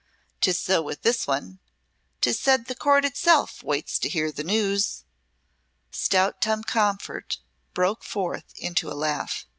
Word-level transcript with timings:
'Tis 0.41 0.57
so 0.59 0.81
with 0.81 1.03
this 1.03 1.27
one. 1.27 1.59
'Tis 2.21 2.39
said 2.39 2.65
the 2.65 2.73
Court 2.73 3.05
itself 3.05 3.61
waits 3.61 3.99
to 3.99 4.09
hear 4.09 4.31
the 4.31 4.43
news." 4.43 5.03
Stout 5.91 6.41
Tom 6.41 6.63
Comfort 6.63 7.37
broke 7.75 8.03
forth 8.03 8.51
into 8.57 8.89
a 8.89 8.97
laugh. 8.97 9.45